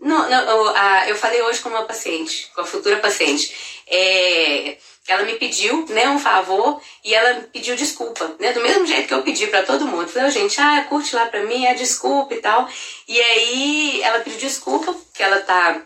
Não, 0.00 0.30
não, 0.30 0.50
eu, 0.50 0.68
a, 0.76 1.08
eu 1.08 1.16
falei 1.16 1.42
hoje 1.42 1.60
com 1.60 1.68
uma 1.68 1.84
paciente, 1.84 2.50
com 2.54 2.62
a 2.62 2.64
futura 2.64 2.96
paciente. 2.96 3.82
É, 3.86 4.78
ela 5.06 5.24
me 5.24 5.34
pediu 5.34 5.84
né, 5.88 6.08
um 6.08 6.18
favor 6.18 6.80
e 7.04 7.14
ela 7.14 7.42
pediu 7.52 7.76
desculpa, 7.76 8.34
né? 8.38 8.52
Do 8.52 8.60
mesmo 8.60 8.86
jeito 8.86 9.08
que 9.08 9.14
eu 9.14 9.22
pedi 9.22 9.46
para 9.48 9.62
todo 9.62 9.86
mundo. 9.86 10.08
Falei, 10.08 10.30
gente, 10.30 10.58
ah, 10.60 10.86
curte 10.88 11.14
lá 11.14 11.26
pra 11.26 11.42
mim, 11.42 11.66
é 11.66 11.74
desculpa 11.74 12.34
e 12.34 12.40
tal. 12.40 12.68
E 13.06 13.20
aí 13.20 14.02
ela 14.02 14.20
pediu 14.20 14.38
desculpa, 14.38 14.94
que 15.12 15.22
ela 15.22 15.40
tá 15.40 15.82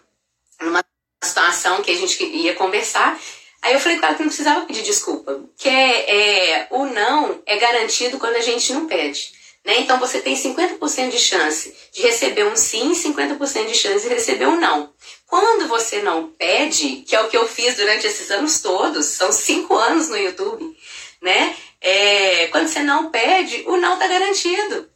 numa 0.61 0.85
situação 1.23 1.83
que 1.83 1.91
a 1.91 1.97
gente 1.97 2.23
ia 2.23 2.55
conversar. 2.55 3.19
Aí 3.63 3.73
eu 3.73 3.81
falei 3.81 3.99
com 3.99 4.07
ela 4.07 4.15
que 4.15 4.23
não 4.23 4.29
precisava 4.29 4.67
pedir 4.67 4.83
desculpa, 4.83 5.43
que 5.57 5.69
é, 5.69 6.61
é, 6.61 6.67
o 6.71 6.85
não 6.85 7.43
é 7.47 7.57
garantido 7.57 8.19
quando 8.19 8.37
a 8.37 8.43
gente 8.43 8.73
não 8.75 8.87
pede. 8.87 9.33
Né? 9.65 9.81
Então 9.81 9.99
você 9.99 10.21
tem 10.21 10.37
50% 10.37 11.11
de 11.11 11.19
chance 11.19 11.75
de 11.93 12.03
receber 12.03 12.45
um 12.45 12.57
sim 12.57 12.93
e 12.93 12.95
50% 12.95 13.67
de 13.67 13.75
chance 13.75 14.07
de 14.07 14.15
receber 14.15 14.47
um 14.47 14.61
não. 14.61 14.93
Quando 15.27 15.67
você 15.67 16.03
não 16.03 16.29
pede, 16.29 17.03
que 17.07 17.17
é 17.17 17.21
o 17.21 17.29
que 17.29 17.37
eu 17.37 17.49
fiz 17.49 17.75
durante 17.75 18.07
esses 18.07 18.31
anos 18.31 18.61
todos, 18.61 19.07
são 19.07 19.33
cinco 19.33 19.75
anos 19.75 20.09
no 20.09 20.19
YouTube, 20.19 20.77
né? 21.23 21.57
É, 21.81 22.49
quando 22.49 22.69
você 22.69 22.83
não 22.83 23.11
pede, 23.11 23.65
o 23.67 23.77
não 23.77 23.95
está 23.95 24.07
garantido. 24.07 24.89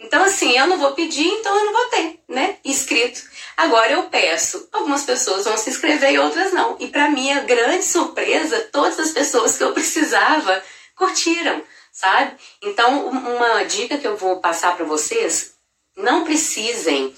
Então, 0.00 0.22
assim, 0.24 0.56
eu 0.58 0.66
não 0.66 0.78
vou 0.78 0.92
pedir, 0.92 1.26
então 1.26 1.56
eu 1.56 1.64
não 1.66 1.72
vou 1.72 1.84
ter, 1.86 2.20
né? 2.28 2.56
Inscrito. 2.64 3.22
Agora 3.56 3.92
eu 3.92 4.02
peço. 4.04 4.68
Algumas 4.72 5.04
pessoas 5.04 5.44
vão 5.44 5.56
se 5.56 5.70
inscrever 5.70 6.12
e 6.12 6.18
outras 6.18 6.52
não. 6.52 6.76
E 6.80 6.88
para 6.88 7.08
minha 7.08 7.40
grande 7.40 7.84
surpresa, 7.84 8.68
todas 8.72 8.98
as 8.98 9.12
pessoas 9.12 9.56
que 9.56 9.64
eu 9.64 9.72
precisava 9.72 10.62
curtiram, 10.96 11.62
sabe? 11.94 12.36
Então, 12.60 13.08
uma 13.08 13.62
dica 13.62 13.96
que 13.96 14.06
eu 14.06 14.16
vou 14.16 14.40
passar 14.40 14.76
para 14.76 14.84
vocês: 14.84 15.54
não 15.96 16.24
precisem, 16.24 17.14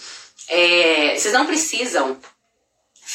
é, 0.48 1.16
vocês 1.16 1.34
não 1.34 1.46
precisam 1.46 2.16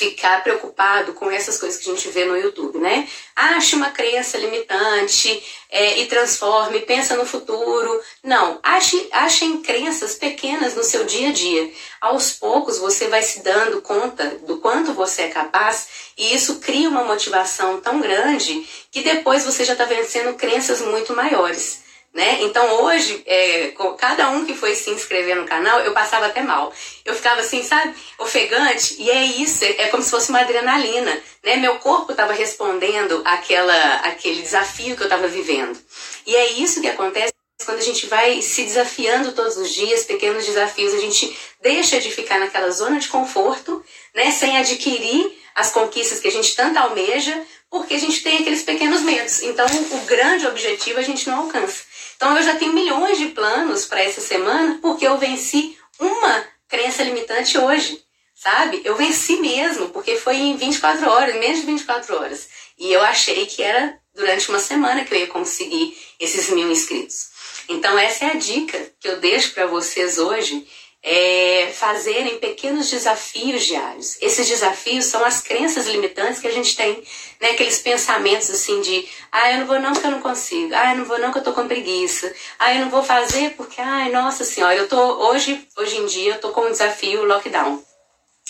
ficar 0.01 0.43
preocupado 0.43 1.13
com 1.13 1.29
essas 1.29 1.60
coisas 1.60 1.79
que 1.79 1.88
a 1.88 1.93
gente 1.93 2.10
vê 2.10 2.25
no 2.25 2.36
YouTube, 2.36 2.79
né? 2.79 3.08
Ache 3.36 3.75
uma 3.75 3.91
crença 3.91 4.36
limitante 4.36 5.43
é, 5.70 6.00
e 6.00 6.08
transforme, 6.08 6.79
pensa 6.79 7.15
no 7.15 7.24
futuro. 7.24 8.01
Não, 8.24 8.60
ache, 8.63 9.08
achem 9.12 9.62
crenças 9.62 10.15
pequenas 10.15 10.74
no 10.74 10.84
seu 10.84 11.03
dia 11.03 11.29
a 11.29 11.31
dia. 11.31 11.72
Aos 12.01 12.31
poucos 12.31 12.79
você 12.79 13.10
vai 13.10 13.22
se 13.22 13.43
dando 13.43 13.79
conta 13.84 14.25
do 14.48 14.58
quanto 14.58 14.91
você 14.91 15.24
é 15.24 15.27
capaz 15.27 15.88
e 16.17 16.34
isso 16.34 16.60
cria 16.60 16.89
uma 16.89 17.03
motivação 17.03 17.79
tão 17.79 18.01
grande 18.01 18.67
que 18.89 19.03
depois 19.03 19.46
você 19.46 19.63
já 19.63 19.74
está 19.74 19.86
vencendo 19.86 20.36
crenças 20.36 20.81
muito 20.81 21.15
maiores. 21.15 21.80
Né? 22.13 22.41
Então 22.41 22.84
hoje, 22.84 23.24
é, 23.25 23.74
cada 23.98 24.30
um 24.32 24.46
que 24.46 24.53
foi 24.53 24.75
se 24.75 24.89
inscrever 24.89 25.34
no 25.34 25.46
canal, 25.46 25.80
eu 25.80 25.94
passava 25.94 26.25
até 26.25 26.41
mal. 26.41 26.74
Eu 27.06 27.15
ficava 27.15 27.39
assim, 27.39 27.63
sabe, 27.63 27.96
ofegante, 28.20 28.98
e 29.00 29.10
é 29.10 29.24
isso, 29.24 29.63
é, 29.63 29.88
como 29.88 30.03
se 30.03 30.12
fosse 30.12 30.30
uma 30.30 30.41
adrenalina, 30.41 31.18
né? 31.41 31.56
Meu 31.56 31.77
corpo 31.80 32.12
estava 32.12 32.34
respondendo 32.34 33.22
àquela, 33.24 33.96
àquele 34.00 34.41
desafio 34.41 34.98
que 34.98 35.03
eu 35.03 35.08
estava 35.08 35.27
vivendo. 35.30 35.80
E 36.27 36.36
é 36.36 36.51
isso 36.51 36.82
que 36.82 36.89
acontece 36.89 37.32
quando 37.65 37.80
a 37.80 37.84
gente 37.84 38.08
vai 38.08 38.41
se 38.41 38.63
desafiando 38.63 39.32
todos 39.32 39.56
os 39.56 39.74
dias, 39.74 40.03
pequenos 40.03 40.46
desafios, 40.46 40.94
a 40.94 41.00
gente 41.00 41.38
deixa 41.62 42.00
de 42.00 42.12
ficar 42.12 42.39
naquela 42.39 42.72
zona 42.72 43.00
de 43.00 43.08
conforto, 43.08 43.84
né? 44.13 44.32
Sem 44.32 44.58
adquirir 44.58 45.39
as 45.56 45.72
conquistas 45.72 46.20
que 46.20 46.27
a 46.27 46.32
gente 46.32 46.56
tanto 46.56 46.77
almeja, 46.77 47.41
porque 47.70 47.94
a 47.94 48.00
gente 48.00 48.22
tem 48.22 48.39
aqueles 48.39 48.63
pequenos 48.63 49.01
medos. 49.01 49.41
Então, 49.44 49.65
o 49.91 50.00
grande 50.06 50.46
objetivo 50.46 51.00
a 51.00 51.03
gente 51.03 51.30
não 51.30 51.44
alcança. 51.44 51.84
Então 52.21 52.37
eu 52.37 52.43
já 52.43 52.55
tenho 52.55 52.71
milhões 52.71 53.17
de 53.17 53.29
planos 53.29 53.87
para 53.87 54.03
essa 54.03 54.21
semana 54.21 54.77
porque 54.79 55.07
eu 55.07 55.17
venci 55.17 55.75
uma 55.99 56.45
crença 56.67 57.01
limitante 57.01 57.57
hoje, 57.57 57.99
sabe? 58.35 58.79
Eu 58.85 58.95
venci 58.95 59.37
mesmo, 59.37 59.89
porque 59.89 60.15
foi 60.17 60.35
em 60.35 60.55
24 60.55 61.09
horas, 61.09 61.35
menos 61.37 61.61
de 61.61 61.65
24 61.65 62.15
horas. 62.15 62.47
E 62.77 62.93
eu 62.93 63.01
achei 63.01 63.47
que 63.47 63.63
era 63.63 63.97
durante 64.13 64.49
uma 64.49 64.59
semana 64.59 65.03
que 65.03 65.11
eu 65.11 65.17
ia 65.17 65.25
conseguir 65.25 65.97
esses 66.19 66.51
mil 66.51 66.71
inscritos. 66.71 67.31
Então 67.67 67.97
essa 67.97 68.25
é 68.25 68.27
a 68.29 68.35
dica 68.35 68.77
que 68.99 69.07
eu 69.07 69.19
deixo 69.19 69.55
para 69.55 69.65
vocês 69.65 70.19
hoje 70.19 70.67
é, 71.03 71.72
fazerem 71.74 72.38
pequenos 72.38 72.89
desafios 72.89 73.65
diários. 73.65 74.22
Esses 74.22 74.48
desafios 74.48 75.05
são 75.05 75.24
as 75.25 75.41
crenças 75.41 75.88
limitantes 75.88 76.39
que 76.39 76.48
a 76.48 76.51
gente 76.51 76.75
tem, 76.75 77.03
né? 77.39 77.51
Aqueles 77.51 77.79
pensamentos 77.79 78.50
assim 78.50 78.81
de, 78.81 79.08
ah, 79.31 79.51
eu 79.51 79.60
não 79.60 79.67
vou 79.67 79.79
não 79.79 79.93
porque 79.93 80.08
eu 80.08 80.12
não 80.12 80.22
consigo, 80.22 80.74
ah, 80.75 80.91
eu 80.91 80.98
não 81.00 81.05
vou 81.05 81.17
não 81.17 81.27
porque 81.27 81.39
eu 81.39 81.43
tô 81.43 81.53
com 81.53 81.67
preguiça, 81.67 82.31
ah, 82.60 82.74
eu 82.74 82.81
não 82.81 82.89
vou 82.89 83.03
fazer 83.03 83.51
porque, 83.51 83.81
ai, 83.81 84.12
nossa 84.12 84.43
senhora, 84.43 84.75
eu 84.75 84.88
tô 84.88 85.29
hoje, 85.29 85.67
hoje 85.77 85.98
em 85.98 86.05
dia, 86.05 86.34
eu 86.34 86.39
tô 86.39 86.50
com 86.50 86.62
um 86.62 86.72
desafio 86.72 87.24
lockdown. 87.25 87.90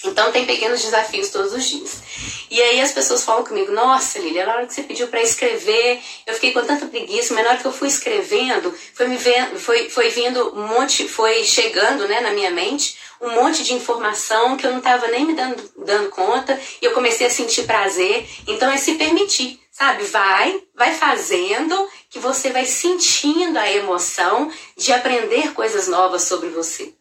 Então 0.03 0.31
tem 0.31 0.45
pequenos 0.45 0.81
desafios 0.81 1.29
todos 1.29 1.53
os 1.53 1.63
dias. 1.63 2.01
E 2.49 2.61
aí 2.61 2.81
as 2.81 2.91
pessoas 2.91 3.23
falam 3.23 3.43
comigo, 3.43 3.71
nossa 3.71 4.19
Lilia, 4.19 4.45
na 4.45 4.55
hora 4.55 4.67
que 4.67 4.73
você 4.73 4.83
pediu 4.83 5.07
para 5.07 5.21
escrever, 5.21 6.01
eu 6.25 6.33
fiquei 6.33 6.51
com 6.51 6.65
tanta 6.65 6.87
preguiça, 6.87 7.33
mas 7.33 7.43
na 7.43 7.51
hora 7.51 7.59
que 7.59 7.65
eu 7.65 7.71
fui 7.71 7.87
escrevendo, 7.87 8.73
foi 8.93 9.07
me 9.07 9.17
vendo, 9.17 9.59
foi, 9.59 9.89
foi 9.89 10.09
vindo 10.09 10.57
um 10.57 10.67
monte, 10.67 11.07
foi 11.07 11.43
chegando 11.43 12.07
né, 12.07 12.19
na 12.19 12.31
minha 12.31 12.51
mente 12.51 12.97
um 13.21 13.29
monte 13.35 13.63
de 13.63 13.73
informação 13.73 14.57
que 14.57 14.65
eu 14.65 14.71
não 14.71 14.79
estava 14.79 15.07
nem 15.07 15.25
me 15.25 15.33
dando, 15.33 15.71
dando 15.77 16.09
conta, 16.09 16.59
e 16.81 16.85
eu 16.85 16.91
comecei 16.91 17.27
a 17.27 17.29
sentir 17.29 17.63
prazer. 17.63 18.27
Então 18.47 18.69
é 18.71 18.77
se 18.77 18.95
permitir, 18.95 19.59
sabe? 19.71 20.03
Vai, 20.05 20.63
vai 20.75 20.95
fazendo 20.95 21.87
que 22.09 22.17
você 22.17 22.49
vai 22.49 22.65
sentindo 22.65 23.57
a 23.57 23.71
emoção 23.71 24.51
de 24.75 24.91
aprender 24.91 25.53
coisas 25.53 25.87
novas 25.87 26.23
sobre 26.23 26.49
você. 26.49 26.93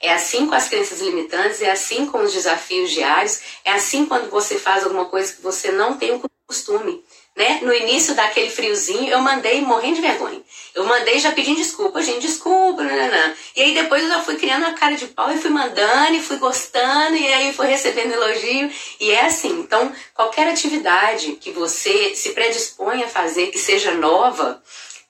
É 0.00 0.12
assim 0.12 0.46
com 0.46 0.54
as 0.54 0.68
crenças 0.68 1.00
limitantes, 1.00 1.60
é 1.60 1.70
assim 1.70 2.06
com 2.06 2.20
os 2.20 2.32
desafios 2.32 2.90
diários, 2.90 3.40
é 3.64 3.72
assim 3.72 4.06
quando 4.06 4.30
você 4.30 4.58
faz 4.58 4.84
alguma 4.84 5.06
coisa 5.06 5.32
que 5.32 5.42
você 5.42 5.72
não 5.72 5.96
tem 5.96 6.12
o 6.12 6.22
costume. 6.46 7.04
Né? 7.36 7.60
No 7.62 7.72
início 7.72 8.16
daquele 8.16 8.50
friozinho, 8.50 9.08
eu 9.08 9.20
mandei 9.20 9.60
morrendo 9.60 9.96
de 9.96 10.00
vergonha. 10.00 10.42
Eu 10.74 10.84
mandei 10.84 11.20
já 11.20 11.30
pedindo 11.30 11.56
desculpa, 11.56 12.02
gente, 12.02 12.26
desculpa, 12.26 12.82
nananã. 12.82 13.32
E 13.54 13.62
aí 13.62 13.74
depois 13.74 14.02
eu 14.02 14.08
já 14.08 14.20
fui 14.22 14.34
criando 14.34 14.64
uma 14.64 14.72
cara 14.72 14.96
de 14.96 15.06
pau 15.06 15.30
e 15.30 15.38
fui 15.38 15.50
mandando 15.50 16.14
e 16.14 16.22
fui 16.22 16.36
gostando 16.38 17.14
e 17.14 17.32
aí 17.32 17.52
fui 17.52 17.68
recebendo 17.68 18.12
elogio. 18.12 18.68
E 18.98 19.10
é 19.12 19.26
assim, 19.26 19.60
então 19.60 19.92
qualquer 20.14 20.48
atividade 20.48 21.32
que 21.40 21.52
você 21.52 22.12
se 22.16 22.30
predispõe 22.30 23.04
a 23.04 23.08
fazer 23.08 23.48
que 23.48 23.58
seja 23.58 23.92
nova, 23.92 24.60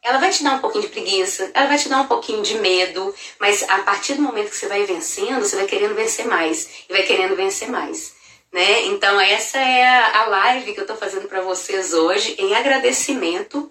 ela 0.02 0.18
vai 0.18 0.30
te 0.30 0.42
dar 0.42 0.54
um 0.54 0.58
pouquinho 0.60 0.84
de 0.84 0.90
preguiça, 0.90 1.50
ela 1.54 1.66
vai 1.66 1.78
te 1.78 1.88
dar 1.88 2.00
um 2.00 2.06
pouquinho 2.06 2.42
de 2.42 2.58
medo, 2.58 3.14
mas 3.38 3.62
a 3.68 3.78
partir 3.78 4.14
do 4.14 4.22
momento 4.22 4.50
que 4.50 4.56
você 4.56 4.68
vai 4.68 4.84
vencendo, 4.84 5.40
você 5.40 5.56
vai 5.56 5.66
querendo 5.66 5.94
vencer 5.94 6.26
mais 6.26 6.68
e 6.88 6.92
vai 6.92 7.02
querendo 7.02 7.36
vencer 7.36 7.68
mais. 7.68 8.16
Né? 8.52 8.86
Então 8.86 9.20
essa 9.20 9.58
é 9.58 9.86
a 9.86 10.26
live 10.26 10.72
que 10.72 10.80
eu 10.80 10.84
estou 10.84 10.96
fazendo 10.96 11.28
para 11.28 11.42
vocês 11.42 11.92
hoje 11.92 12.34
em 12.38 12.54
agradecimento 12.54 13.70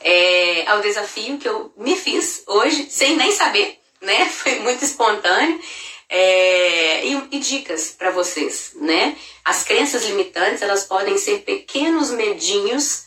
é, 0.00 0.66
ao 0.66 0.80
desafio 0.80 1.38
que 1.38 1.48
eu 1.48 1.72
me 1.76 1.96
fiz 1.96 2.42
hoje 2.46 2.88
sem 2.90 3.16
nem 3.16 3.32
saber, 3.32 3.78
né? 4.00 4.26
Foi 4.32 4.60
muito 4.60 4.84
espontâneo 4.84 5.60
é, 6.08 7.04
e, 7.06 7.28
e 7.32 7.38
dicas 7.38 7.90
para 7.90 8.10
vocês, 8.10 8.72
né? 8.76 9.16
As 9.44 9.64
crenças 9.64 10.04
limitantes 10.04 10.62
elas 10.62 10.84
podem 10.84 11.18
ser 11.18 11.40
pequenos 11.40 12.10
medinhos 12.10 13.04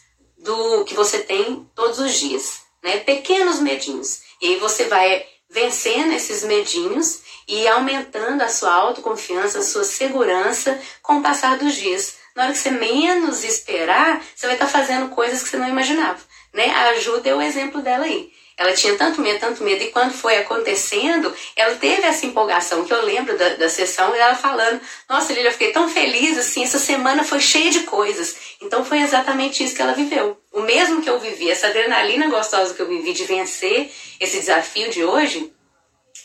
do 0.47 0.85
que 0.85 0.93
você 0.93 1.19
tem 1.19 1.69
todos 1.75 1.99
os 1.99 2.13
dias, 2.13 2.61
né? 2.81 2.99
Pequenos 2.99 3.59
medinhos. 3.59 4.21
E 4.41 4.47
aí 4.47 4.55
você 4.55 4.85
vai 4.85 5.25
vencendo 5.49 6.13
esses 6.13 6.41
medinhos 6.43 7.21
e 7.45 7.67
aumentando 7.67 8.41
a 8.41 8.47
sua 8.47 8.73
autoconfiança, 8.73 9.59
a 9.59 9.63
sua 9.63 9.83
segurança 9.83 10.79
com 11.01 11.17
o 11.17 11.21
passar 11.21 11.57
dos 11.57 11.75
dias. 11.75 12.15
Na 12.33 12.43
hora 12.43 12.53
que 12.53 12.59
você 12.59 12.71
menos 12.71 13.43
esperar, 13.43 14.23
você 14.33 14.45
vai 14.45 14.55
estar 14.55 14.67
fazendo 14.67 15.09
coisas 15.09 15.43
que 15.43 15.49
você 15.49 15.57
não 15.57 15.67
imaginava, 15.67 16.19
né? 16.53 16.69
A 16.69 16.89
ajuda 16.91 17.29
é 17.29 17.35
o 17.35 17.41
exemplo 17.41 17.81
dela 17.81 18.05
aí. 18.05 18.31
Ela 18.57 18.73
tinha 18.73 18.95
tanto 18.95 19.21
medo, 19.21 19.39
tanto 19.39 19.63
medo, 19.63 19.83
e 19.83 19.91
quando 19.91 20.11
foi 20.11 20.35
acontecendo, 20.37 21.31
ela 21.55 21.75
teve 21.75 22.01
essa 22.01 22.25
empolgação, 22.25 22.83
que 22.83 22.91
eu 22.91 23.05
lembro 23.05 23.37
da, 23.37 23.49
da 23.49 23.69
sessão, 23.69 24.15
e 24.15 24.19
ela 24.19 24.33
falando, 24.33 24.81
nossa, 25.07 25.31
Lília, 25.31 25.49
eu 25.49 25.51
fiquei 25.51 25.71
tão 25.71 25.87
feliz, 25.87 26.39
assim, 26.39 26.63
essa 26.63 26.79
semana 26.79 27.23
foi 27.23 27.39
cheia 27.39 27.69
de 27.69 27.81
coisas. 27.81 28.35
Então 28.59 28.83
foi 28.83 28.99
exatamente 28.99 29.63
isso 29.63 29.75
que 29.75 29.81
ela 29.81 29.93
viveu. 29.93 30.41
O 30.51 30.61
mesmo 30.61 31.03
que 31.03 31.09
eu 31.09 31.19
vivi, 31.19 31.51
essa 31.51 31.67
adrenalina 31.67 32.29
gostosa 32.29 32.73
que 32.73 32.81
eu 32.81 32.87
vivi 32.87 33.13
de 33.13 33.25
vencer 33.25 33.91
esse 34.19 34.39
desafio 34.39 34.89
de 34.89 35.03
hoje, 35.03 35.53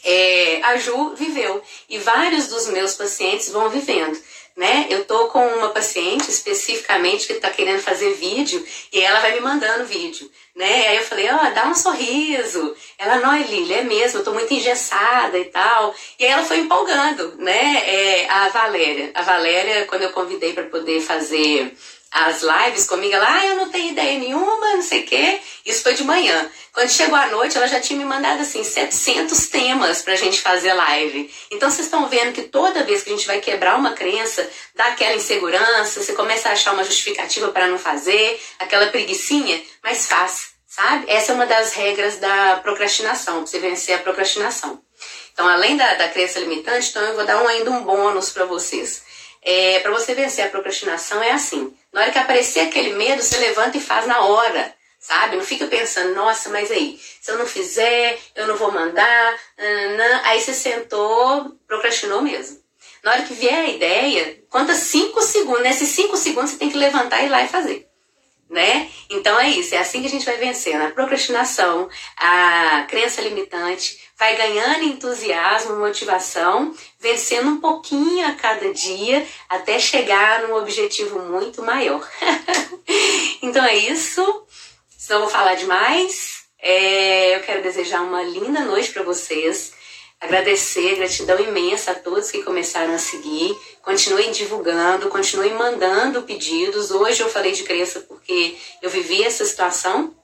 é, 0.02 0.60
a 0.62 0.78
Ju 0.78 1.14
viveu. 1.14 1.62
E 1.86 1.98
vários 1.98 2.48
dos 2.48 2.66
meus 2.68 2.94
pacientes 2.94 3.50
vão 3.50 3.68
vivendo 3.68 4.18
né? 4.56 4.86
Eu 4.90 5.04
tô 5.04 5.28
com 5.28 5.44
uma 5.46 5.70
paciente 5.70 6.30
especificamente 6.30 7.26
que 7.26 7.34
tá 7.34 7.50
querendo 7.50 7.80
fazer 7.80 8.14
vídeo 8.14 8.64
e 8.92 9.00
ela 9.00 9.20
vai 9.20 9.32
me 9.34 9.40
mandando 9.40 9.86
vídeo, 9.86 10.30
né? 10.54 10.88
Aí 10.88 10.96
eu 10.96 11.04
falei, 11.04 11.30
ó, 11.30 11.36
oh, 11.36 11.54
dá 11.54 11.66
um 11.66 11.74
sorriso. 11.74 12.74
Ela, 12.98 13.16
não, 13.16 13.36
Lília, 13.36 13.78
é 13.78 13.84
mesmo, 13.84 14.20
eu 14.20 14.24
tô 14.24 14.32
muito 14.32 14.52
engessada 14.52 15.38
e 15.38 15.46
tal. 15.46 15.94
E 16.18 16.24
aí 16.24 16.30
ela 16.30 16.44
foi 16.44 16.58
empolgando, 16.58 17.34
né? 17.38 17.82
É, 17.86 18.30
a 18.30 18.48
Valéria. 18.48 19.10
A 19.14 19.22
Valéria, 19.22 19.86
quando 19.86 20.02
eu 20.02 20.10
convidei 20.10 20.52
para 20.52 20.64
poder 20.64 21.00
fazer 21.00 21.74
as 22.12 22.42
lives 22.42 22.86
comigo, 22.86 23.14
ela, 23.14 23.26
ah, 23.26 23.46
eu 23.46 23.56
não 23.56 23.70
tenho 23.70 23.92
ideia 23.92 24.18
nenhuma, 24.18 24.74
não 24.74 24.82
sei 24.82 25.00
o 25.00 25.06
quê. 25.06 25.40
Isso 25.64 25.82
foi 25.82 25.94
de 25.94 26.04
manhã. 26.04 26.50
Quando 26.72 26.90
chegou 26.90 27.16
a 27.16 27.26
noite, 27.28 27.56
ela 27.56 27.66
já 27.66 27.80
tinha 27.80 27.98
me 27.98 28.04
mandado, 28.04 28.42
assim, 28.42 28.62
700 28.62 29.46
temas 29.46 30.02
pra 30.02 30.16
gente 30.16 30.40
fazer 30.40 30.74
live. 30.74 31.32
Então, 31.50 31.70
vocês 31.70 31.86
estão 31.86 32.08
vendo 32.08 32.32
que 32.32 32.42
toda 32.42 32.84
vez 32.84 33.02
que 33.02 33.10
a 33.10 33.16
gente 33.16 33.26
vai 33.26 33.40
quebrar 33.40 33.78
uma 33.78 33.92
crença, 33.92 34.48
dá 34.74 34.86
aquela 34.86 35.14
insegurança, 35.14 36.02
você 36.02 36.12
começa 36.12 36.48
a 36.48 36.52
achar 36.52 36.74
uma 36.74 36.84
justificativa 36.84 37.48
para 37.48 37.66
não 37.66 37.78
fazer, 37.78 38.40
aquela 38.58 38.86
preguiçinha, 38.86 39.62
mas 39.82 40.06
faz, 40.06 40.41
sabe? 40.74 41.04
Essa 41.06 41.32
é 41.32 41.34
uma 41.34 41.44
das 41.44 41.74
regras 41.74 42.16
da 42.16 42.56
procrastinação, 42.62 43.38
pra 43.38 43.46
você 43.46 43.58
vencer 43.58 43.94
a 43.94 43.98
procrastinação. 43.98 44.82
Então, 45.32 45.46
além 45.46 45.76
da, 45.76 45.94
da 45.94 46.08
crença 46.08 46.40
limitante, 46.40 46.88
então 46.88 47.02
eu 47.02 47.14
vou 47.14 47.26
dar 47.26 47.42
um, 47.42 47.48
ainda 47.48 47.70
um 47.70 47.84
bônus 47.84 48.30
para 48.30 48.46
vocês. 48.46 49.02
É, 49.42 49.80
para 49.80 49.90
você 49.90 50.14
vencer 50.14 50.46
a 50.46 50.48
procrastinação 50.48 51.22
é 51.22 51.32
assim: 51.32 51.76
na 51.92 52.00
hora 52.00 52.10
que 52.10 52.18
aparecer 52.18 52.60
aquele 52.60 52.94
medo, 52.94 53.22
você 53.22 53.36
levanta 53.36 53.76
e 53.76 53.82
faz 53.82 54.06
na 54.06 54.24
hora, 54.24 54.74
sabe? 54.98 55.36
Não 55.36 55.44
fica 55.44 55.66
pensando, 55.66 56.14
nossa, 56.14 56.48
mas 56.48 56.70
aí, 56.70 56.98
se 57.20 57.30
eu 57.30 57.38
não 57.38 57.46
fizer, 57.46 58.18
eu 58.34 58.46
não 58.46 58.56
vou 58.56 58.72
mandar, 58.72 59.38
aí 60.24 60.40
você 60.40 60.54
sentou, 60.54 61.54
procrastinou 61.66 62.22
mesmo. 62.22 62.62
Na 63.02 63.10
hora 63.10 63.22
que 63.22 63.34
vier 63.34 63.66
a 63.66 63.68
ideia, 63.68 64.42
conta 64.48 64.74
cinco 64.74 65.20
segundos, 65.20 65.62
nesses 65.62 65.88
cinco 65.88 66.16
segundos 66.16 66.52
você 66.52 66.56
tem 66.56 66.70
que 66.70 66.78
levantar 66.78 67.22
e 67.22 67.26
ir 67.26 67.28
lá 67.28 67.42
e 67.42 67.48
fazer. 67.48 67.91
Né? 68.52 68.88
Então 69.08 69.40
é 69.40 69.48
isso, 69.48 69.74
é 69.74 69.78
assim 69.78 70.02
que 70.02 70.06
a 70.06 70.10
gente 70.10 70.26
vai 70.26 70.36
vencendo 70.36 70.82
a 70.82 70.90
procrastinação, 70.90 71.88
a 72.18 72.86
crença 72.88 73.22
limitante, 73.22 73.98
vai 74.18 74.36
ganhando 74.36 74.84
entusiasmo, 74.84 75.78
motivação, 75.78 76.72
vencendo 77.00 77.48
um 77.48 77.60
pouquinho 77.60 78.28
a 78.28 78.34
cada 78.34 78.72
dia 78.72 79.26
até 79.48 79.78
chegar 79.78 80.42
num 80.42 80.54
objetivo 80.54 81.18
muito 81.20 81.62
maior. 81.62 82.06
então 83.42 83.64
é 83.64 83.74
isso. 83.74 84.20
Eu 85.08 85.20
vou 85.20 85.28
falar 85.28 85.54
demais. 85.54 86.44
É, 86.58 87.34
eu 87.34 87.40
quero 87.40 87.62
desejar 87.62 88.02
uma 88.02 88.22
linda 88.22 88.60
noite 88.60 88.90
para 88.92 89.02
vocês. 89.02 89.72
Agradecer, 90.22 90.94
gratidão 90.94 91.40
imensa 91.40 91.90
a 91.90 91.94
todos 91.96 92.30
que 92.30 92.44
começaram 92.44 92.94
a 92.94 92.98
seguir. 92.98 93.58
Continuem 93.82 94.30
divulgando, 94.30 95.08
continuem 95.08 95.52
mandando 95.54 96.22
pedidos. 96.22 96.92
Hoje 96.92 97.20
eu 97.20 97.28
falei 97.28 97.50
de 97.50 97.64
crença 97.64 97.98
porque 97.98 98.56
eu 98.80 98.88
vivi 98.88 99.24
essa 99.24 99.44
situação. 99.44 100.14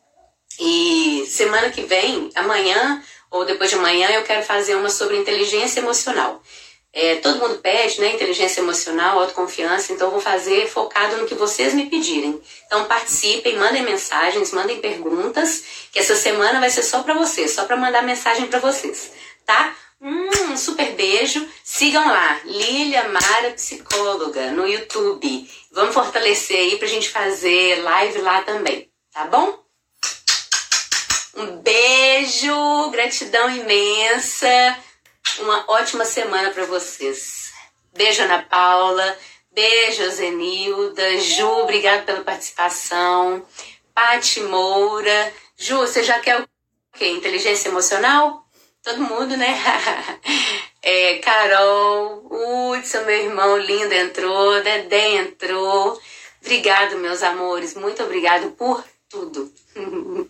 E 0.60 1.26
semana 1.28 1.70
que 1.70 1.82
vem, 1.82 2.30
amanhã 2.36 3.02
ou 3.28 3.44
depois 3.44 3.70
de 3.70 3.76
amanhã, 3.76 4.08
eu 4.10 4.22
quero 4.22 4.46
fazer 4.46 4.76
uma 4.76 4.88
sobre 4.88 5.16
inteligência 5.16 5.80
emocional. 5.80 6.40
É, 6.92 7.16
todo 7.16 7.40
mundo 7.40 7.58
pede, 7.58 8.00
né? 8.00 8.14
Inteligência 8.14 8.60
emocional, 8.60 9.18
autoconfiança, 9.18 9.92
então 9.92 10.06
eu 10.06 10.12
vou 10.12 10.20
fazer 10.20 10.68
focado 10.68 11.16
no 11.16 11.26
que 11.26 11.34
vocês 11.34 11.74
me 11.74 11.86
pedirem. 11.86 12.40
Então 12.66 12.84
participem, 12.84 13.56
mandem 13.56 13.82
mensagens, 13.82 14.52
mandem 14.52 14.80
perguntas, 14.80 15.64
que 15.92 15.98
essa 15.98 16.14
semana 16.14 16.60
vai 16.60 16.70
ser 16.70 16.84
só 16.84 17.02
para 17.02 17.14
vocês, 17.14 17.50
só 17.50 17.64
para 17.64 17.76
mandar 17.76 18.02
mensagem 18.02 18.46
para 18.46 18.60
vocês, 18.60 19.10
tá? 19.44 19.76
Um 20.00 20.56
super 20.56 20.92
beijo. 20.94 21.46
Sigam 21.64 22.06
lá, 22.06 22.40
Lilia 22.44 23.08
Mara 23.08 23.50
Psicóloga, 23.52 24.50
no 24.52 24.66
YouTube. 24.66 25.50
Vamos 25.72 25.94
fortalecer 25.94 26.56
aí 26.56 26.78
pra 26.78 26.88
gente 26.88 27.08
fazer 27.08 27.82
live 27.82 28.18
lá 28.18 28.42
também, 28.42 28.90
tá 29.12 29.24
bom? 29.26 29.58
Um 31.36 31.58
beijo, 31.58 32.90
gratidão 32.90 33.48
imensa. 33.50 34.48
Uma 35.40 35.64
ótima 35.68 36.04
semana 36.04 36.50
para 36.50 36.64
vocês. 36.64 37.52
Beijo, 37.92 38.22
Ana 38.22 38.42
Paula. 38.42 39.16
Beijo, 39.52 40.10
Zenilda. 40.10 41.18
Ju, 41.18 41.46
obrigada 41.48 42.02
pela 42.02 42.22
participação. 42.22 43.46
Pati 43.94 44.40
Moura. 44.40 45.32
Ju, 45.56 45.78
você 45.78 46.02
já 46.02 46.18
quer 46.18 46.40
o 46.40 46.48
quê? 46.94 47.08
Inteligência 47.08 47.68
emocional? 47.68 48.47
Todo 48.82 49.02
mundo, 49.02 49.36
né? 49.36 49.54
é, 50.82 51.18
Carol, 51.18 52.26
Hudson, 52.30 53.02
meu 53.02 53.24
irmão 53.24 53.58
lindo, 53.58 53.92
entrou. 53.92 54.62
Dedé 54.62 55.16
entrou. 55.16 56.00
Obrigado, 56.40 56.98
meus 56.98 57.22
amores. 57.22 57.74
Muito 57.74 58.02
obrigado 58.02 58.50
por 58.52 58.84
tudo. 59.08 59.52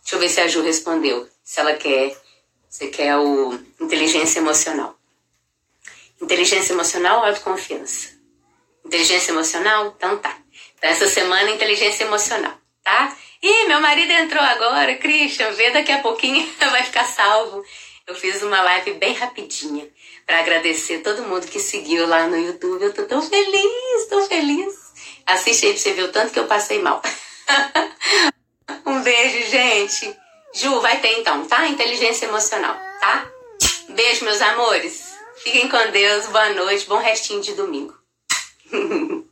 Deixa 0.00 0.16
eu 0.16 0.18
ver 0.18 0.28
se 0.28 0.40
a 0.40 0.48
Ju 0.48 0.62
respondeu. 0.62 1.28
Se 1.42 1.60
ela 1.60 1.74
quer. 1.74 2.16
Você 2.68 2.88
quer 2.88 3.16
o 3.18 3.52
inteligência 3.80 4.38
emocional. 4.38 4.98
Inteligência 6.20 6.72
emocional 6.72 7.18
ou 7.18 7.26
autoconfiança? 7.26 8.10
Inteligência 8.84 9.32
emocional? 9.32 9.94
Então 9.96 10.16
tá. 10.18 10.38
Então 10.78 10.88
essa 10.88 11.08
semana, 11.08 11.50
inteligência 11.50 12.04
emocional, 12.04 12.56
tá? 12.82 13.16
Ih, 13.42 13.66
meu 13.66 13.80
marido 13.80 14.12
entrou 14.12 14.40
agora, 14.40 14.94
Christian, 14.96 15.50
vê 15.50 15.70
daqui 15.72 15.90
a 15.90 15.98
pouquinho 15.98 16.48
vai 16.70 16.84
ficar 16.84 17.04
salvo. 17.04 17.64
Eu 18.06 18.14
fiz 18.14 18.40
uma 18.42 18.62
live 18.62 18.92
bem 18.94 19.14
rapidinha 19.14 19.88
para 20.24 20.38
agradecer 20.38 20.98
todo 20.98 21.24
mundo 21.24 21.48
que 21.48 21.58
seguiu 21.58 22.06
lá 22.06 22.28
no 22.28 22.36
YouTube. 22.36 22.84
Eu 22.84 22.94
tô 22.94 23.02
tão 23.02 23.20
feliz, 23.20 24.06
tão 24.08 24.26
feliz. 24.28 24.92
Assiste 25.26 25.66
aí 25.66 25.72
pra 25.72 25.82
você 25.82 25.92
ver 25.92 26.02
o 26.04 26.12
tanto 26.12 26.32
que 26.32 26.38
eu 26.38 26.46
passei 26.46 26.80
mal. 26.80 27.02
um 28.86 29.02
beijo, 29.02 29.50
gente. 29.50 30.16
Ju, 30.54 30.80
vai 30.80 31.00
ter 31.00 31.18
então, 31.18 31.44
tá? 31.46 31.66
Inteligência 31.66 32.26
emocional, 32.26 32.76
tá? 33.00 33.28
Beijo, 33.88 34.24
meus 34.24 34.40
amores. 34.40 35.14
Fiquem 35.38 35.68
com 35.68 35.90
Deus, 35.90 36.26
boa 36.26 36.50
noite, 36.50 36.86
bom 36.86 36.98
restinho 36.98 37.40
de 37.40 37.54
domingo. 37.54 37.96